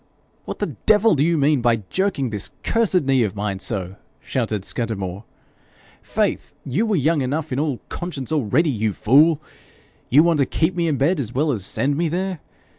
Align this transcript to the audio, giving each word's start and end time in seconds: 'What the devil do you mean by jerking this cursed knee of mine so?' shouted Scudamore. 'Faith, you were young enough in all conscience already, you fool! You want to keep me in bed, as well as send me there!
'What 0.45 0.57
the 0.57 0.75
devil 0.87 1.13
do 1.13 1.23
you 1.23 1.37
mean 1.37 1.61
by 1.61 1.83
jerking 1.91 2.31
this 2.31 2.49
cursed 2.63 3.01
knee 3.03 3.21
of 3.21 3.35
mine 3.35 3.59
so?' 3.59 3.97
shouted 4.19 4.65
Scudamore. 4.65 5.25
'Faith, 6.01 6.55
you 6.65 6.87
were 6.87 6.95
young 6.95 7.21
enough 7.21 7.51
in 7.53 7.59
all 7.59 7.79
conscience 7.87 8.31
already, 8.31 8.71
you 8.71 8.93
fool! 8.93 9.39
You 10.09 10.23
want 10.23 10.39
to 10.39 10.47
keep 10.47 10.73
me 10.73 10.87
in 10.87 10.97
bed, 10.97 11.19
as 11.19 11.33
well 11.35 11.51
as 11.51 11.63
send 11.67 11.97
me 11.97 12.09
there! 12.09 12.39